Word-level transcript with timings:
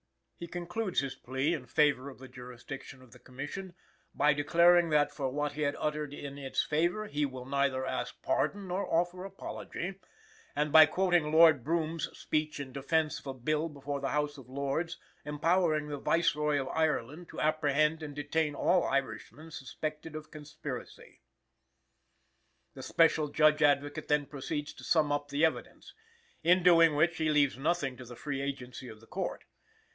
He 0.35 0.47
concludes 0.47 1.01
his 1.01 1.13
plea 1.13 1.53
in 1.53 1.67
favor 1.67 2.09
of 2.09 2.17
the 2.17 2.27
jurisdiction 2.27 3.03
of 3.03 3.11
the 3.11 3.19
Commission, 3.19 3.75
by 4.15 4.33
declaring 4.33 4.89
that 4.89 5.11
for 5.11 5.29
what 5.29 5.51
he 5.51 5.61
had 5.61 5.75
uttered 5.77 6.11
in 6.15 6.39
its 6.39 6.63
favor 6.63 7.05
"he 7.05 7.23
will 7.27 7.45
neither 7.45 7.85
ask 7.85 8.19
pardon 8.23 8.67
nor 8.69 8.91
offer 8.91 9.23
apology," 9.23 9.99
and 10.55 10.71
by 10.71 10.87
quoting 10.87 11.31
Lord 11.31 11.63
Brougham's 11.63 12.09
speech 12.17 12.59
in 12.59 12.71
defence 12.71 13.19
of 13.19 13.27
a 13.27 13.35
bill 13.35 13.69
before 13.69 14.01
the 14.01 14.09
House 14.09 14.39
of 14.39 14.49
Lords 14.49 14.97
empowering 15.23 15.89
the 15.89 15.99
Viceroy 15.99 16.59
of 16.59 16.67
Ireland 16.69 17.29
to 17.29 17.39
apprehend 17.39 18.01
and 18.01 18.15
detain 18.15 18.55
all 18.55 18.83
Irishmen 18.85 19.51
suspect 19.51 20.07
of 20.07 20.31
conspiracy. 20.31 21.21
The 22.73 22.81
Special 22.81 23.27
Judge 23.27 23.61
Advocate 23.61 24.07
then 24.07 24.25
proceeds 24.25 24.73
to 24.73 24.83
sum 24.83 25.11
up 25.11 25.27
the 25.27 25.45
evidence, 25.45 25.93
in 26.41 26.63
doing 26.63 26.95
which 26.95 27.17
he 27.17 27.29
leaves 27.29 27.59
nothing 27.59 27.95
to 27.97 28.05
the 28.05 28.15
free 28.15 28.41
agency 28.41 28.87
of 28.87 28.99
the 28.99 29.05
Court. 29.05 29.43